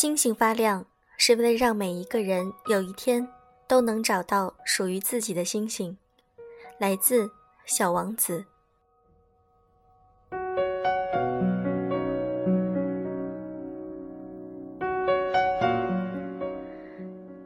[0.00, 3.26] 星星发亮，是为了让每一个人有一天
[3.66, 5.98] 都能找到属于自己的星星。
[6.78, 7.28] 来自
[7.64, 8.44] 小王子。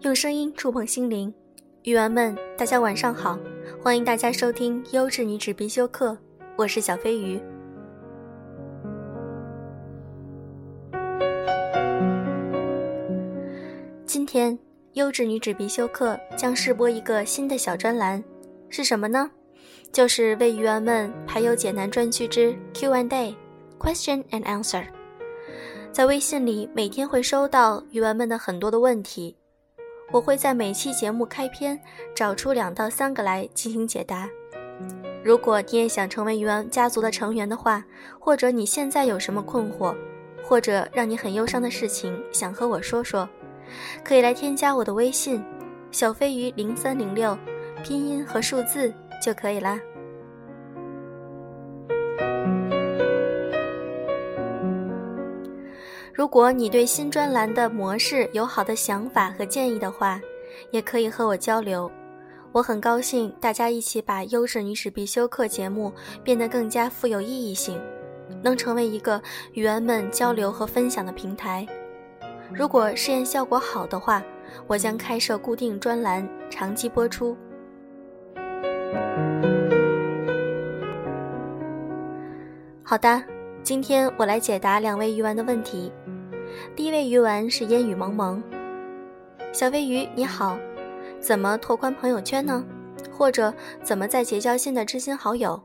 [0.03, 1.32] 用声音触碰心灵，
[1.84, 3.39] 鱼丸们，大家晚上好，
[3.82, 6.18] 欢迎大家收听优质女纸必修课，
[6.58, 7.40] 我是小飞鱼。
[14.12, 14.58] 今天
[14.93, 18.22] 优质女子必修课将试播一个新的小专栏，
[18.68, 19.30] 是什么呢？
[19.90, 24.85] 就是为鱼丸们排忧解难专区之 Q and A，question and Answer。
[25.93, 29.35] 在微信里每天会收到鱼丸们的很多的问题，
[30.11, 31.80] 我会在每期节目开篇
[32.14, 34.28] 找出两到三个来进行解答。
[35.24, 37.83] 如果你也想成为鱼丸家族的成员的话，
[38.20, 39.96] 或者你现在有什么困惑，
[40.44, 43.27] 或者让你很忧伤的事情想和我说说。
[44.04, 45.44] 可以来添加我的微信，
[45.90, 47.36] 小飞鱼零三零六，
[47.82, 48.92] 拼音和数字
[49.22, 49.78] 就可以啦。
[56.12, 60.20] 如果你对新专栏的模式有好的想法和建议的话，
[60.70, 61.90] 也可以和我交流。
[62.52, 65.90] 我很高兴大家一起把优质女史必修课节目
[66.22, 67.80] 变得更加富有意义性，
[68.42, 69.20] 能成为一个
[69.54, 71.66] 与员们交流和分享的平台。
[72.55, 74.22] 如果试验效果好的话，
[74.67, 77.36] 我将开设固定专栏，长期播出。
[82.83, 83.23] 好的，
[83.62, 85.91] 今天我来解答两位鱼丸的问题。
[86.77, 88.42] 第一位鱼丸是烟雨蒙蒙，
[89.53, 90.58] 小飞鱼你好，
[91.19, 92.62] 怎么拓宽朋友圈呢？
[93.11, 95.61] 或者怎么再结交新的知心好友？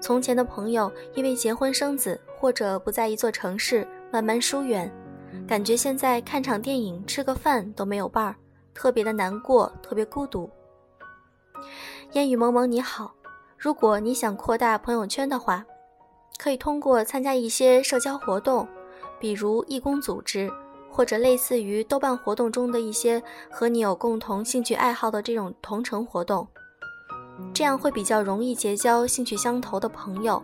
[0.00, 4.90] 从前的朋友因为结婚生子，或者不在一座城市，慢慢疏远。
[5.46, 8.36] 感觉现在看场电影、吃个饭都没有伴儿，
[8.74, 10.50] 特别的难过，特别孤独。
[12.12, 13.14] 烟雨蒙蒙你好，
[13.56, 15.64] 如果你想扩大朋友圈的话，
[16.38, 18.66] 可以通过参加一些社交活动，
[19.18, 20.50] 比如义工组织，
[20.90, 26.46] 或者类似于豆瓣活动中的一些和你有共同兴趣爱好的这种同城活动，
[27.54, 30.42] 这样会比较容易结交兴趣相投的朋友。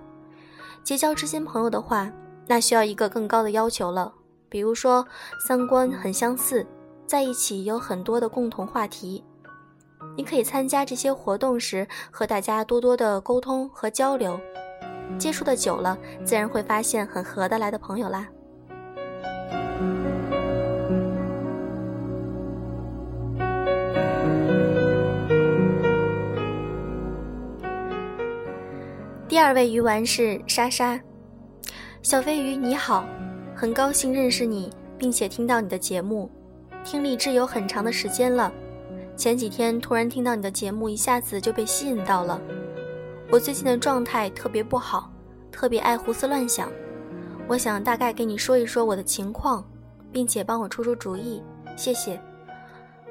[0.82, 2.10] 结交知心朋友的话，
[2.46, 4.14] 那需要一个更高的要求了。
[4.48, 5.06] 比如说，
[5.46, 6.66] 三观很相似，
[7.06, 9.24] 在一起有很多的共同话题。
[10.16, 14.40] 你可以参加这些活动时，和大家多多的沟通和交流，
[15.18, 18.26] 接触的久了，自然会发现很合得来的朋友啦。
[29.28, 30.98] 第二位鱼丸是莎莎，
[32.02, 33.04] 小飞鱼你好。
[33.60, 36.30] 很高兴认识你，并且听到你的节目，
[36.84, 38.52] 听荔枝有很长的时间了。
[39.16, 42.40] 前几天突然听到你的节目，一下子就被吸引到了。
[43.32, 45.10] 我最近的状态特别不好，
[45.50, 46.70] 特别爱胡思乱想。
[47.48, 49.68] 我想大概给你说一说我的情况，
[50.12, 51.42] 并且帮我出出主意，
[51.74, 52.20] 谢谢。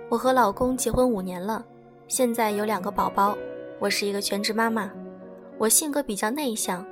[0.08, 1.62] 我和老公结婚五年了，
[2.08, 3.38] 现在有两个宝宝，
[3.80, 4.90] 我是一个全职妈妈。
[5.58, 6.86] 我性格比较内向，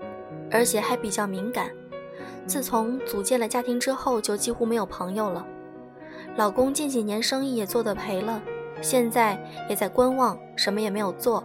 [0.52, 1.70] 而且还比较敏感。
[2.46, 5.46] 自从组建了家庭之后，就几乎没有朋友了。
[6.36, 8.42] 老公近几年生意也做得赔了，
[8.82, 9.40] 现在
[9.70, 11.44] 也在观望，什么也没有做。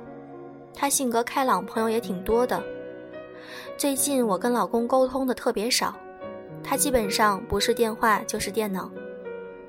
[0.75, 2.63] 他性格开朗，朋友也挺多的。
[3.77, 5.97] 最近我跟老公沟通的特别少，
[6.63, 8.91] 他基本上不是电话就是电脑。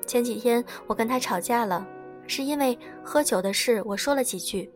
[0.06, 1.86] 前几天我跟他吵架了，
[2.26, 4.70] 是因为喝酒的事，我说了几句。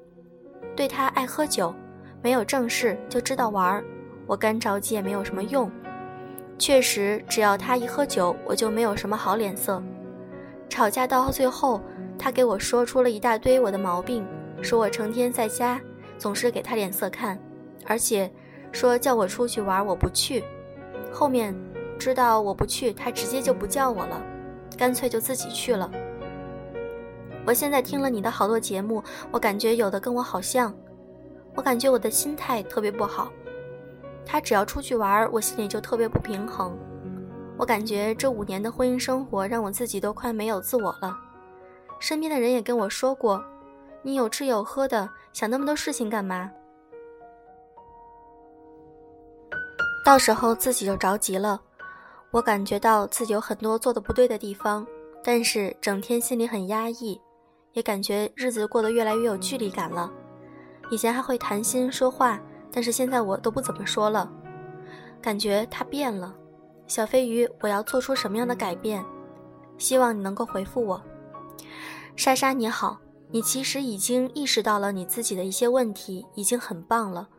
[0.75, 1.75] 对他爱喝酒，
[2.23, 3.85] 没有正事就知道玩儿，
[4.27, 5.71] 我干着急也没有什么用。
[6.59, 9.83] 确实，只要他一喝酒，我就没有什么好脸色。
[10.69, 11.81] 吵架到最后，
[12.19, 14.27] 他给我说出了一大堆我的毛病，
[14.63, 15.81] 说我成天在家
[16.19, 17.39] 总是给他脸色看，
[17.85, 18.31] 而且
[18.73, 20.43] 说叫我出去玩我不去。
[21.13, 21.55] 后面
[21.99, 24.21] 知道我不去，他直接就不叫我了，
[24.77, 25.91] 干脆就自己去了。
[27.47, 30.75] 我现在听了你的好多节目，我感觉有的跟我好像，
[31.55, 33.31] 我感觉我的心态特别不好。
[34.27, 36.77] 他只要出去玩，我心里就特别不平衡。
[37.57, 41.17] 我感觉这五年的婚姻生活让我自己都快没有自我了。
[42.01, 43.43] 身边的人也跟我说过
[44.03, 46.51] ：“你有吃有喝的，想那么多事情干嘛？”
[50.05, 51.61] 到时候自己就着急了。
[52.33, 54.87] 我感觉到自己有很多做的不对的地方，
[55.25, 57.19] 但是整天心里很压抑，
[57.73, 60.13] 也感觉日子过得越来越有距离感了。
[60.91, 62.39] 以前还会谈心说话。
[62.77, 64.31] 但是现在我都不怎么说了，
[65.23, 66.37] 感觉他变了。
[66.87, 69.03] 小飞鱼，我要做出什么样的改变？
[69.79, 71.03] 希望你能够回复我。
[72.17, 73.01] 莎莎你好，
[73.31, 77.31] 你其实已经意识到了你自己的一些问题，已经很棒了。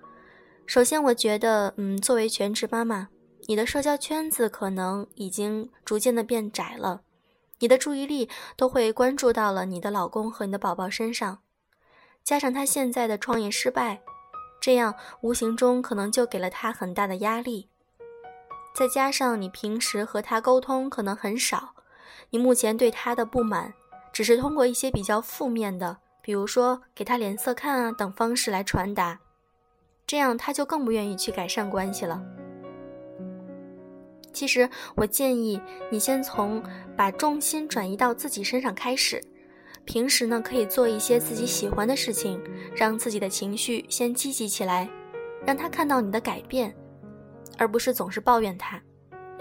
[0.66, 3.10] 首先，我觉得，嗯，作为全职妈妈，
[3.46, 7.02] 你的社交圈子可能已经逐渐的变窄了，
[7.60, 11.42] 你的注意力都会关注到了你的老公和你的宝宝身上，
[12.24, 14.02] 加上他现在的创业失败，
[14.68, 17.70] 这样无形中可能就给了他很大的压力。
[18.76, 21.74] 再加上你平时和他沟通可能很少，
[22.32, 23.74] 你目前对他的不满。
[24.12, 29.18] 只是通过一些比较负面的，比如说给他脸色看啊等方式来传达，
[30.06, 32.22] 这样他就更不愿意去改善关系了。
[34.34, 36.62] 其实我建议你先从
[36.98, 39.24] 把重心转移到自己身上开始，
[39.88, 42.40] 平时呢可以做一些自己喜欢的事情，
[42.76, 44.88] 让自己的情绪先积极起来，
[45.46, 46.76] 让他看到你的改变，
[47.58, 48.80] 而不是总是抱怨他。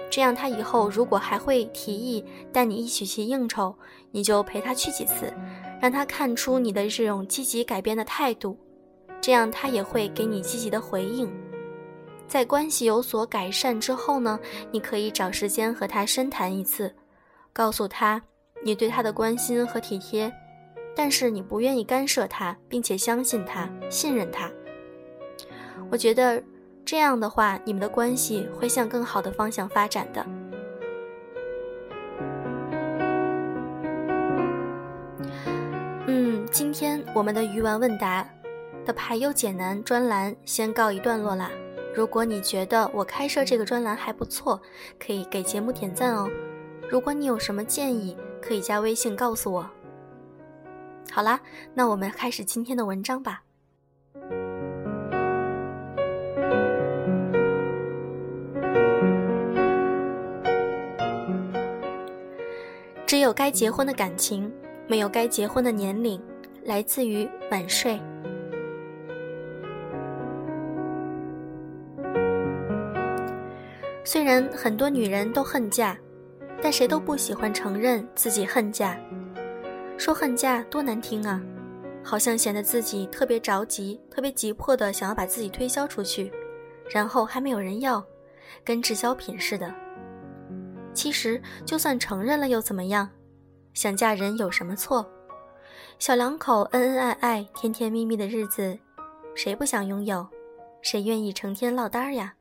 [0.08, 3.74] 这样，他以后如果还会提议带你一起去应酬，
[4.12, 5.34] 你就陪他去几次，
[5.82, 8.56] 让他看出你的这种积极改变的态度，
[9.20, 11.28] 这样他也会给你积极的回应。
[12.28, 14.38] 在关系有所改善之后呢，
[14.70, 16.94] 你可以找时间和他深谈一次，
[17.52, 18.22] 告诉他
[18.64, 20.32] 你对他的关心和体贴，
[20.94, 24.50] 但是你不愿意干涉他，并且相信他、信任他。
[25.90, 26.42] 我觉得。
[26.88, 30.24] 这样的话，你们的关系会向更好的方向发展的。
[36.06, 38.24] 嗯，今天我们的鱼丸问答
[38.84, 41.50] 的排忧解难专栏先告一段落啦。
[41.92, 44.62] 如果你觉得我开设这个专栏还不错，
[44.96, 46.30] 可以给节目点赞哦。
[46.88, 48.16] 如果你有什么建议，
[48.46, 49.68] 可以加微信告诉我。
[51.10, 51.40] 好啦，
[51.74, 53.42] 那我们开始今天的文章吧。
[63.06, 64.52] 只有该结婚的感情，
[64.86, 66.20] 没有该结婚的年龄。
[66.64, 67.96] 来自于晚睡。
[74.04, 75.96] 虽然很多女人都恨嫁，
[76.62, 78.98] 但谁都不喜欢承认自己恨嫁。
[79.98, 81.40] 说恨嫁多难听啊，
[82.02, 86.32] 好像显得自己特别着急、特别急迫的想要把自己推销出去，
[86.90, 88.04] 然后还没有人要，
[88.64, 89.72] 跟滞销品似的。
[90.92, 93.08] 其实，就算承认了又怎么样？
[93.74, 95.04] 想嫁人有什么错？
[95.98, 98.78] 小两口恩恩爱爱、甜甜蜜蜜的日子，
[99.34, 100.26] 谁不想拥有？
[100.82, 102.34] 谁愿意成天落单呀？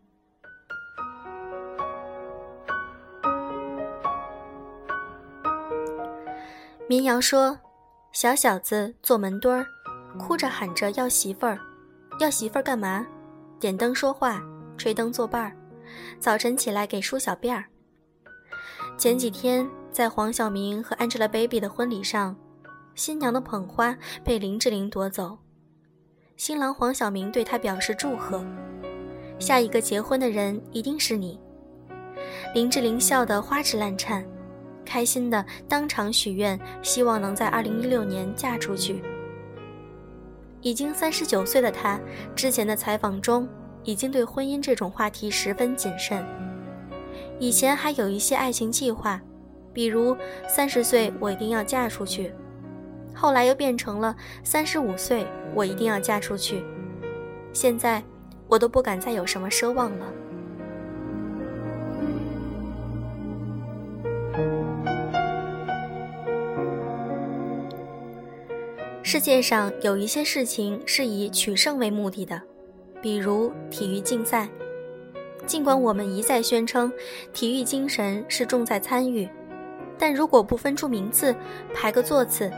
[6.88, 7.58] 民谣说
[8.14, 9.66] ：“小小子坐门墩儿，
[10.20, 11.60] 哭着喊着要媳妇儿，
[12.20, 13.04] 要媳妇儿干嘛？
[13.60, 14.40] 点灯说话，
[14.78, 15.58] 吹灯作伴儿，
[16.20, 17.66] 早晨起来给梳小辫儿。”
[19.00, 22.36] 前几天，在黄晓明和 Angelababy 的婚礼上，
[22.94, 25.40] 新娘的捧花被林志玲夺走，
[26.38, 28.46] 新郎黄晓明对她表示祝贺，
[29.40, 31.40] 下一个结婚的人一定是你。
[32.54, 34.24] 林志玲笑得花枝乱颤，
[34.96, 39.04] 开心的当场许愿，希望能在2016年嫁出去。
[40.62, 42.00] 已经三十九岁的她，
[42.34, 43.46] 之前的采访中
[43.84, 46.26] 已经对婚姻这种话题十分谨慎。
[47.42, 49.22] 以前还有一些爱情计划，
[49.74, 50.16] 比如
[50.48, 52.32] 三十岁我一定要嫁出去，
[53.14, 54.16] 后来又变成了
[54.46, 56.64] 三十五岁我一定要嫁出去，
[57.52, 58.02] 现在
[58.48, 60.06] 我都不敢再有什么奢望了。
[69.08, 72.42] 世界上有一些事情是以取胜为目的的，
[73.04, 74.50] 比如体育竞赛。
[75.46, 76.92] 尽管我们一再宣称，
[77.32, 79.30] 体育精神是重在参与，
[79.96, 81.36] 但如果不分出名次，
[81.72, 82.52] 排个座次，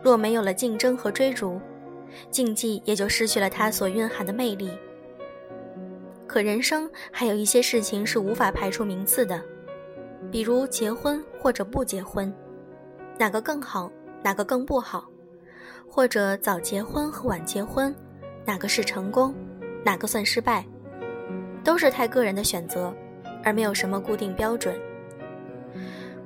[0.00, 1.60] 若没有了竞争和追逐，
[2.30, 4.70] 竞技也就失去了它所蕴含的魅力。
[6.24, 9.42] 可人生还有一些事情是无法排出名次的，
[10.30, 12.32] 比如结婚或者不结婚，
[13.18, 13.90] 哪个更好，
[14.22, 15.04] 哪个更不好，
[15.90, 17.94] 或者早结婚和晚结婚，
[18.46, 19.34] 哪个是成功，
[19.84, 20.64] 哪个算失败。
[21.62, 22.94] 都是太个人的选择，
[23.44, 24.74] 而没有什么固定标准。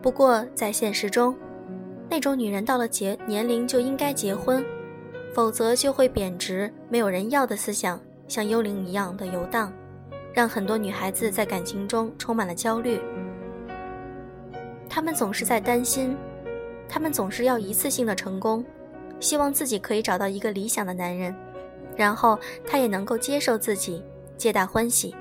[0.01, 1.35] 不过在现实中，
[2.09, 4.65] 那种女人到了结年龄就应该结婚，
[5.33, 9.73] 否则就会贬值、没有人要的思想，像幽灵一样的游荡，
[10.33, 13.01] 让很多女孩子在感情中充满了焦虑。
[14.89, 16.17] 她们总是在担心，
[16.89, 18.65] 她们总是要一次性的成功，
[19.25, 21.35] 希望自己可以找到一个理想的男人，
[21.97, 24.05] 然后他也能够接受自己，
[24.37, 25.17] 皆大欢喜。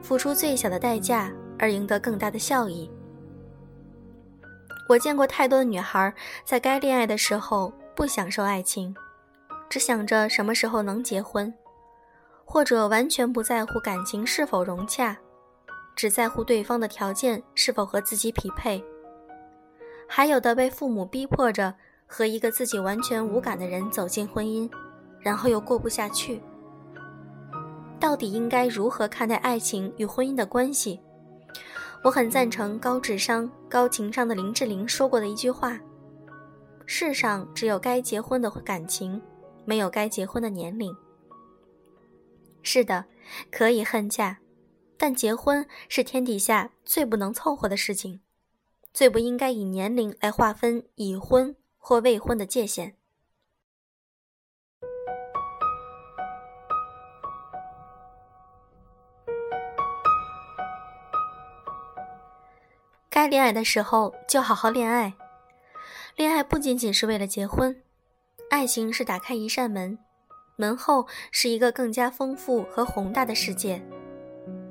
[0.00, 2.90] 付出最小的代价而赢得更大的效益。
[4.88, 8.94] 我见过太多的女孩在该恋爱的时候不享受爱情，
[9.68, 11.52] 只想着什么时候能结婚，
[12.46, 15.14] 或者完全不在乎感情是否融洽，
[15.94, 18.82] 只在乎对方的条件是否和自己匹配。
[20.08, 21.74] 还有的被父母逼迫着
[22.06, 24.70] 和一个自己完全无感的人走进婚姻，
[25.20, 26.40] 然后又过不下去。
[27.98, 31.00] 到底应该如何看待爱情与婚姻的关系？
[32.02, 35.80] 我很赞成高智商、高情商的林志玲说过的一句话
[36.84, 39.22] ：“世上只有该结婚的感情，
[39.64, 40.94] 没有该结婚的年龄。”
[42.62, 43.06] 是的，
[43.50, 44.38] 可以恨嫁，
[44.98, 48.20] 但结婚是天底下最不能凑合的事情，
[48.92, 52.94] 最不应该以年龄来划分已婚或未婚的界限。
[63.10, 65.12] 该恋爱的时候就好好恋爱。
[66.16, 67.82] 恋爱不仅仅是为了结婚，
[68.48, 69.98] 爱情是打开一扇门，
[70.56, 73.84] 门后是一个更加丰富和宏大的世界。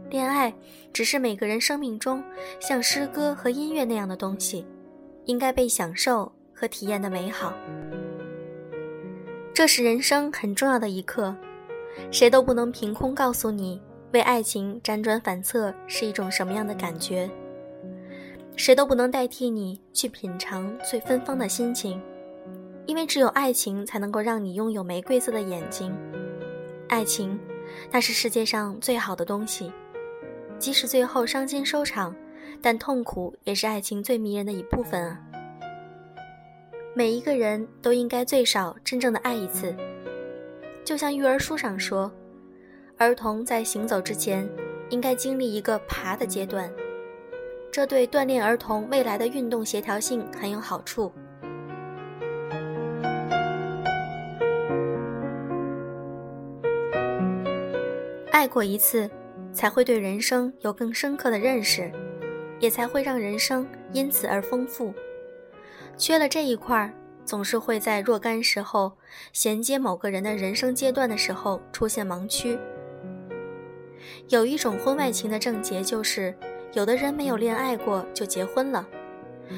[0.09, 0.51] 恋爱
[0.91, 2.23] 只是每个人生命中
[2.59, 4.65] 像诗歌和音乐那样的东西，
[5.25, 6.31] 应该被享受
[6.63, 7.53] 和体验的美好。
[9.53, 11.35] 这是人生很重要的一刻，
[12.09, 13.81] 谁都不能凭空告诉你
[14.13, 17.29] 为爱情辗转反侧是一种什么样的感觉。
[18.55, 22.01] 谁都不能代替你去品尝最芬芳的心情，
[22.85, 25.93] 因为只有爱情才能够让你拥有玫瑰色的眼睛。
[26.87, 27.37] 爱情，
[27.91, 29.69] 那是世界上最好的东西，
[30.57, 32.15] 即使最后伤心收场，
[32.61, 35.19] 但痛苦也是爱情最迷人的一部分啊！
[36.95, 39.75] 每一个人都应该最少真正的爱一次，
[40.85, 42.11] 就像育儿书上说，
[42.97, 44.47] 儿童在行走之前，
[44.89, 46.71] 应该经历一个爬的阶段。
[47.71, 51.11] 这对锻炼儿童未来的运动协调性很有好处。
[58.31, 59.09] 爱过一次，
[59.51, 61.91] 才会对人生有更深刻的认识，
[62.59, 64.93] 也才会让人生因此而丰富。
[65.97, 66.93] 缺了这一块，
[67.25, 68.91] 总是会在若干时候
[69.31, 72.57] 衔接某个人的人生阶段的时候出现盲区。
[74.29, 76.35] 有一种婚外情的症结就是。
[76.73, 78.83] 有的人没有恋爱过就结婚了，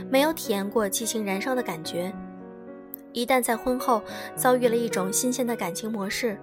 [0.09, 2.13] 没有体验过激情燃烧的感觉，
[3.13, 4.03] 一旦在婚后
[4.35, 6.37] 遭遇了一种新鲜的感情模式，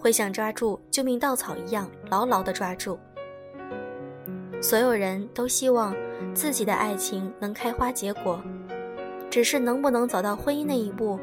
[0.00, 2.98] 会像抓住救命稻草一样牢牢地抓住。
[4.60, 5.94] 所有人都希望
[6.34, 8.42] 自己的爱情能开花结果，
[9.30, 11.18] 只是能不能走到婚姻那一步，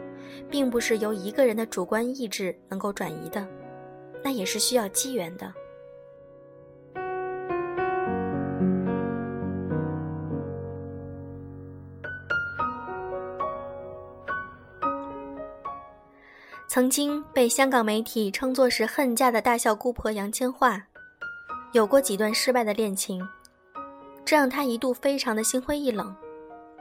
[0.50, 3.46] 并不是由一个人的主观意志能够转移的，
[4.24, 5.54] 那也是需要机缘的。
[16.70, 20.80] 曾经被香港媒体称作是恨嫁的大笑姑婆杨千嬅，
[21.74, 23.28] 有过几段失败的恋情，
[24.24, 26.16] 这让她一度非常的心灰意冷，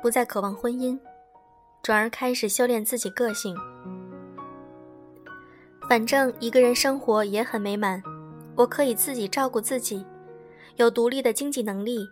[0.03, 0.99] 不再渴望婚姻，
[1.87, 3.57] 转而开始修炼自己个性。
[5.89, 8.03] 反正一个人生活也很美满，
[8.57, 10.05] 我可以自己照顾自己，
[10.79, 12.05] 有独立的经济能力，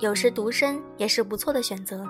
[0.00, 2.04] 有时独身也是不错的选择。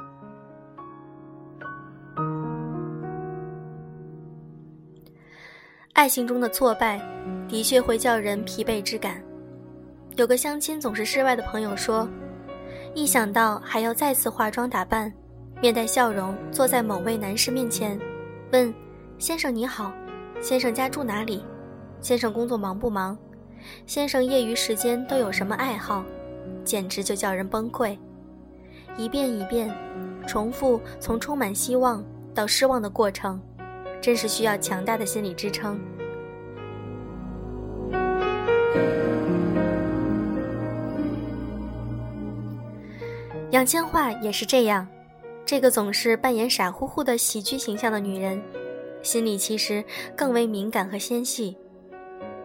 [5.92, 6.99] 爱情中的挫败，
[7.47, 9.23] 的确会叫人疲惫之感。
[10.16, 12.09] 有个相亲总是失败的朋友说，
[12.95, 15.12] 一想到还要再次化妆打扮，
[15.62, 17.97] 面带笑容坐在某位男士面前，
[18.50, 18.75] 问
[19.16, 19.92] ：“先生你好，
[20.40, 21.45] 先生家住哪里？
[22.00, 23.16] 先生工作忙不忙？
[23.87, 26.04] 先生业余时间都有什么爱好？”
[26.66, 27.97] 简直就叫人崩溃。
[28.97, 29.73] 一遍一遍，
[30.26, 32.04] 重复从充满希望
[32.35, 33.40] 到失望的过程。
[34.00, 35.78] 真是需要强大的心理支撑。
[43.52, 44.85] 杨千嬅也是这样，
[45.44, 48.42] 这个总是扮演傻乎乎的喜剧形象的女人，
[49.02, 49.84] 心里其实
[50.16, 51.56] 更为敏感和纤细。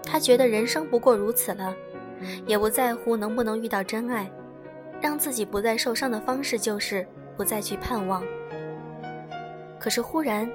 [0.03, 1.75] 她觉得人生不过如此了，
[2.45, 4.29] 也不在乎能不能遇到真爱，
[5.01, 8.23] 让自己不再受伤的方式就是不再去盼望。
[9.79, 10.49] 可是忽然。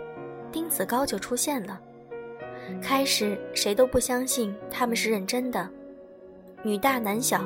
[0.52, 1.80] 丁子高就出现了。
[2.82, 5.66] 开始谁都不相信他们是认真的，
[6.62, 7.42] 女大男小，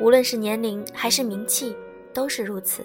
[0.00, 1.76] 无论是年龄还是名气，
[2.14, 2.82] 都是如此。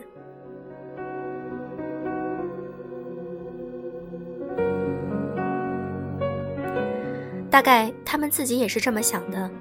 [7.59, 9.51] 大概他们自己也是这么想的，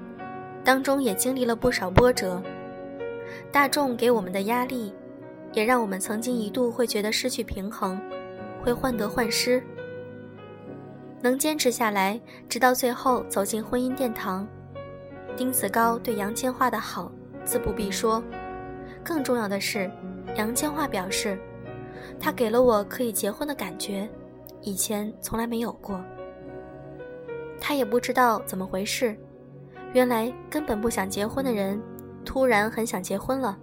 [0.62, 2.40] 当中也经历了不少波折。
[3.50, 4.94] 大众给我们的压力，
[5.52, 8.00] 也让我们曾经一度会觉得失去平衡，
[8.62, 9.60] 会患得患失。
[11.20, 14.46] 能坚持下来，直到最后走进婚姻殿堂，
[15.36, 17.10] 丁子高对杨千嬅的好
[17.44, 18.22] 自不必说。
[19.02, 19.90] 更重要的是，
[20.36, 21.36] 杨千嬅表示，
[22.20, 24.08] 他给了我可以结婚的感觉，
[24.62, 26.00] 以前从来没有过。
[27.60, 29.16] 他也不知道怎么回事，
[29.92, 31.80] 原来根本不想结婚的人，
[32.24, 33.58] 突然很想结婚了。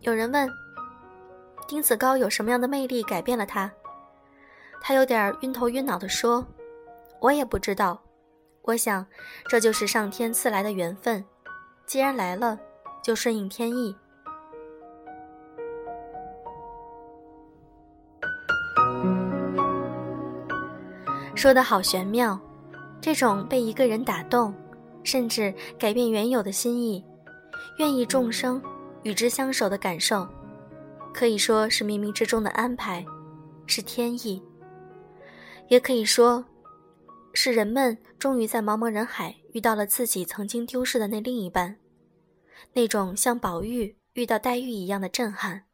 [0.00, 0.50] 有人问，
[1.66, 3.70] 丁子高有什么样的魅力改变了他？
[4.80, 6.44] 他有点晕头晕脑地说
[7.20, 8.02] ：“我也不知道，
[8.62, 9.06] 我想
[9.46, 11.24] 这就是上天赐来的缘分，
[11.86, 12.58] 既然来了，
[13.02, 13.96] 就顺应天意。”
[21.34, 22.38] 说的好玄妙，
[23.02, 24.54] 这种被一个人打动，
[25.02, 27.04] 甚至改变原有的心意，
[27.78, 28.62] 愿意众生
[29.02, 30.26] 与之相守的感受，
[31.12, 33.04] 可以说是冥冥之中的安排，
[33.66, 34.40] 是天意。
[35.66, 36.44] 也可以说，
[37.34, 41.78] 是人们终于在茫茫人海遇到了自己曾经丢失的那另一半，
[42.74, 45.64] 那种像宝玉遇到黛玉一样的震撼。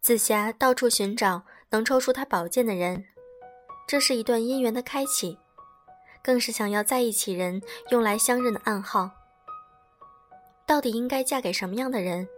[0.00, 3.04] 紫霞到处寻找能抽出她宝剑的人，
[3.86, 5.36] 这是一段姻缘的开启，
[6.22, 9.10] 更是想要在一起人用来相认的暗号。
[10.66, 12.28] 到底应该嫁给什么样的人？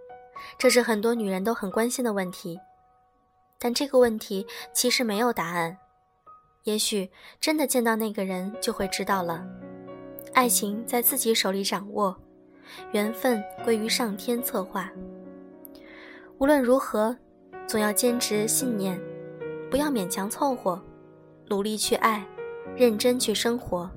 [0.59, 2.59] 这是很多女人都很关心的问题，
[3.59, 5.77] 但这个问题其实没有答案。
[6.65, 7.11] 也许
[7.41, 9.45] 真的见到那个人就会知道了，
[10.33, 12.17] 爱情在自己手里掌握，
[12.93, 14.91] 缘分归于上天策划。
[16.39, 17.17] 无论如何，
[17.69, 19.01] 总要坚持信念，
[19.71, 20.83] 不要勉强凑合，
[21.49, 22.27] 努力去爱，
[22.77, 23.91] 认真去生活。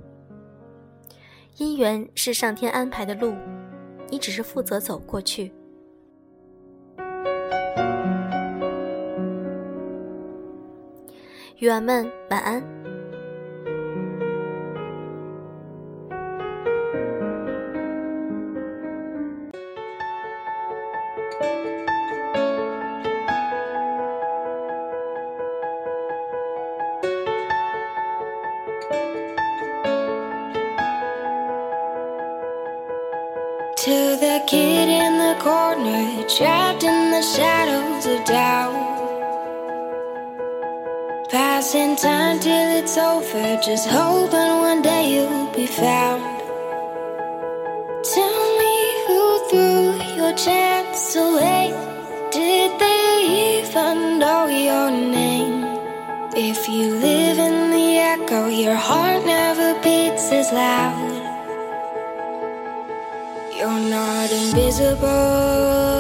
[1.58, 3.34] 姻缘是上天安排的路，
[4.10, 5.54] 你只是负责走过去。
[11.58, 12.62] 鱼儿们，晚安。
[34.48, 38.86] Kid in the corner, trapped in the shadows of doubt.
[41.30, 46.22] Passing time till it's over, just hoping one day you'll be found.
[48.14, 48.76] Tell me
[49.08, 51.74] who threw your chance away.
[52.32, 55.64] Did they even know your name?
[56.36, 61.15] If you live in the echo, your heart never beats as loud.
[64.36, 65.95] invisible.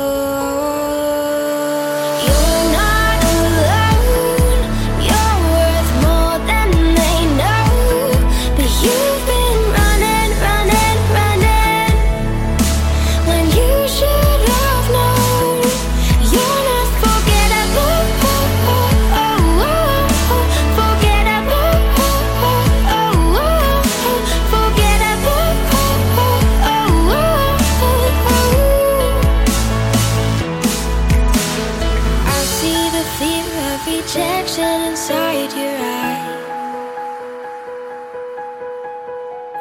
[34.05, 36.45] projection inside your eyes,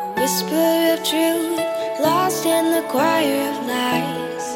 [0.03, 1.59] A whisper of truth
[1.99, 4.47] lost in the choir of lies.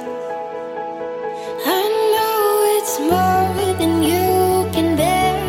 [1.78, 1.82] I
[2.14, 2.42] know
[2.76, 5.40] it's more than you can bear.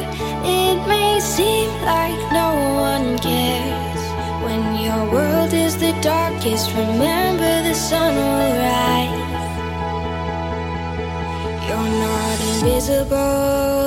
[0.45, 2.49] It may seem like no
[2.91, 4.04] one cares.
[4.45, 9.43] When your world is the darkest, remember the sun will rise.
[11.67, 13.79] You're not invisible.